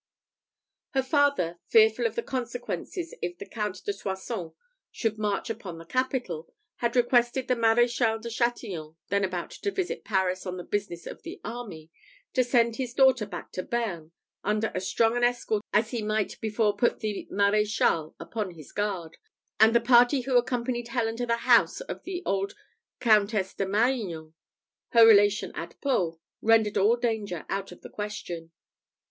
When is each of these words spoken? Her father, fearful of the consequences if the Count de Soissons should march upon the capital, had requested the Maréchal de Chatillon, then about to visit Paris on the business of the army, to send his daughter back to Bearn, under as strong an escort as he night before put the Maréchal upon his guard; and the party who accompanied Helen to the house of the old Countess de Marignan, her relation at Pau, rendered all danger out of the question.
Her 0.95 1.03
father, 1.03 1.59
fearful 1.67 2.07
of 2.07 2.15
the 2.15 2.23
consequences 2.23 3.13
if 3.21 3.37
the 3.37 3.45
Count 3.45 3.83
de 3.85 3.93
Soissons 3.93 4.53
should 4.89 5.19
march 5.19 5.47
upon 5.47 5.77
the 5.77 5.85
capital, 5.85 6.51
had 6.77 6.95
requested 6.95 7.47
the 7.47 7.53
Maréchal 7.53 8.19
de 8.19 8.31
Chatillon, 8.31 8.95
then 9.09 9.23
about 9.23 9.51
to 9.51 9.69
visit 9.69 10.03
Paris 10.03 10.47
on 10.47 10.57
the 10.57 10.63
business 10.63 11.05
of 11.05 11.21
the 11.21 11.39
army, 11.43 11.91
to 12.33 12.43
send 12.43 12.77
his 12.77 12.95
daughter 12.95 13.27
back 13.27 13.51
to 13.51 13.61
Bearn, 13.61 14.11
under 14.43 14.71
as 14.73 14.87
strong 14.87 15.15
an 15.15 15.23
escort 15.23 15.61
as 15.71 15.91
he 15.91 16.01
night 16.01 16.39
before 16.41 16.75
put 16.75 17.01
the 17.01 17.27
Maréchal 17.31 18.15
upon 18.19 18.55
his 18.55 18.71
guard; 18.71 19.17
and 19.59 19.75
the 19.75 19.79
party 19.79 20.21
who 20.21 20.35
accompanied 20.35 20.87
Helen 20.87 21.15
to 21.17 21.27
the 21.27 21.37
house 21.45 21.79
of 21.79 22.05
the 22.05 22.23
old 22.25 22.55
Countess 22.99 23.53
de 23.53 23.67
Marignan, 23.67 24.33
her 24.93 25.05
relation 25.05 25.51
at 25.53 25.79
Pau, 25.79 26.19
rendered 26.41 26.75
all 26.79 26.95
danger 26.95 27.45
out 27.49 27.71
of 27.71 27.81
the 27.81 27.89
question. 27.91 28.49